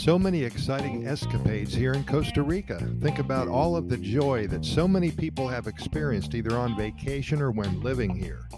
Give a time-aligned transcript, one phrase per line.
[0.00, 2.78] So many exciting escapades here in Costa Rica.
[3.02, 7.42] Think about all of the joy that so many people have experienced either on vacation
[7.42, 8.48] or when living here.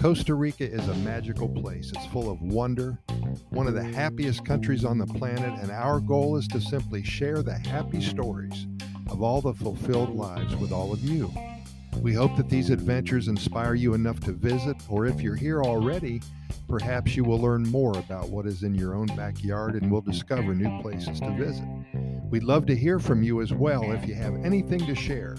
[0.00, 1.90] Costa Rica is a magical place.
[1.92, 3.00] It's full of wonder,
[3.50, 7.42] one of the happiest countries on the planet, and our goal is to simply share
[7.42, 8.68] the happy stories
[9.10, 11.32] of all the fulfilled lives with all of you.
[12.06, 16.22] We hope that these adventures inspire you enough to visit, or if you're here already,
[16.68, 20.54] perhaps you will learn more about what is in your own backyard and will discover
[20.54, 21.66] new places to visit.
[22.30, 25.34] We'd love to hear from you as well if you have anything to share.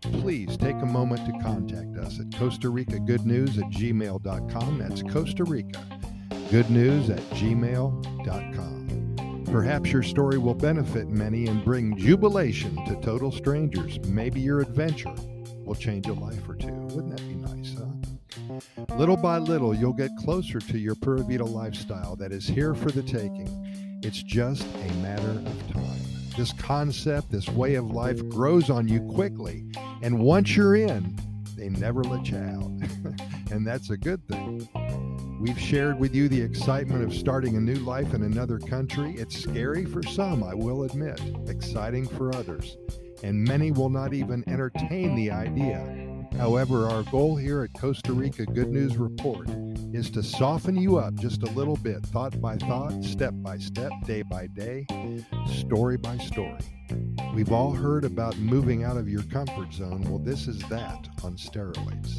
[0.00, 4.78] Please take a moment to contact us at Costa Rica Good News at gmail.com.
[4.78, 5.86] That's Costa Rica
[6.50, 8.76] Good News at gmail.com.
[9.52, 14.00] Perhaps your story will benefit many and bring jubilation to total strangers.
[14.06, 15.14] Maybe your adventure
[15.66, 16.72] will change a life or two.
[16.72, 18.94] Wouldn't that be nice, huh?
[18.96, 22.90] Little by little, you'll get closer to your Pura Vida lifestyle that is here for
[22.90, 23.48] the taking.
[24.02, 26.00] It's just a matter of time.
[26.36, 29.64] This concept, this way of life grows on you quickly.
[30.02, 31.18] And once you're in,
[31.56, 32.70] they never let you out.
[33.50, 34.68] and that's a good thing.
[35.40, 39.14] We've shared with you the excitement of starting a new life in another country.
[39.16, 42.76] It's scary for some, I will admit, exciting for others
[43.22, 46.06] and many will not even entertain the idea.
[46.36, 49.48] However, our goal here at Costa Rica Good News Report
[49.92, 53.90] is to soften you up just a little bit, thought by thought, step by step,
[54.04, 54.86] day by day,
[55.46, 56.58] story by story.
[57.34, 60.02] We've all heard about moving out of your comfort zone.
[60.02, 62.18] Well, this is that on steroids.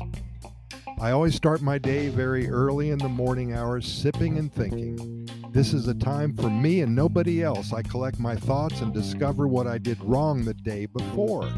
[0.99, 5.29] I always start my day very early in the morning hours, sipping and thinking.
[5.57, 7.73] This is a time for me and nobody else.
[7.73, 11.51] I collect my thoughts and discover what I did wrong the day before.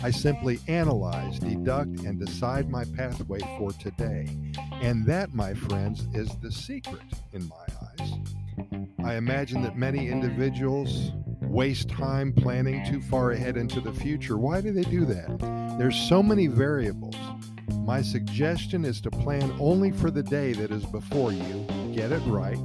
[0.00, 4.28] I simply analyze, deduct, and decide my pathway for today.
[4.74, 7.66] And that, my friends, is the secret in my
[7.98, 8.12] eyes.
[9.02, 11.10] I imagine that many individuals
[11.40, 14.38] waste time planning too far ahead into the future.
[14.38, 15.76] Why do they do that?
[15.80, 17.16] There's so many variables.
[17.78, 22.22] My suggestion is to plan only for the day that is before you, get it
[22.26, 22.56] right,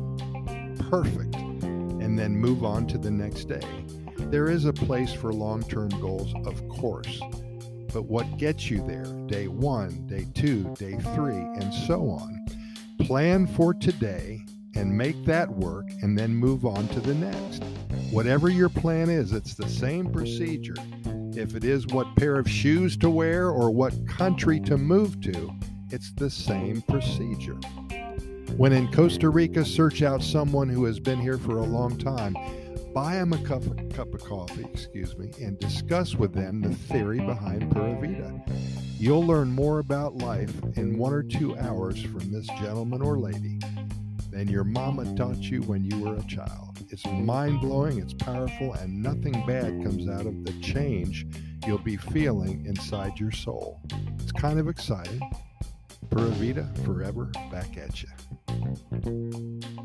[0.90, 3.86] perfect, and then move on to the next day.
[4.18, 7.22] There is a place for long term goals, of course,
[7.94, 12.46] but what gets you there, day one, day two, day three, and so on.
[13.02, 17.64] Plan for today and make that work, and then move on to the next.
[18.12, 20.76] Whatever your plan is, it's the same procedure
[21.38, 25.52] if it is what pair of shoes to wear or what country to move to,
[25.92, 27.60] it's the same procedure.
[28.56, 32.36] When in Costa Rica, search out someone who has been here for a long time.
[32.94, 36.74] Buy them a cup, of, cup of coffee, excuse me, and discuss with them the
[36.74, 38.44] theory behind Pura Vida.
[38.98, 43.60] You'll learn more about life in one or two hours from this gentleman or lady
[44.32, 46.80] than your mama taught you when you were a child.
[46.90, 51.28] It's mind blowing, it's powerful, and nothing bad comes out of the change
[51.66, 53.82] you'll be feeling inside your soul.
[54.20, 55.22] It's kind of exciting.
[56.10, 58.10] Pura Vida, forever back at you.
[58.48, 59.77] Thank you.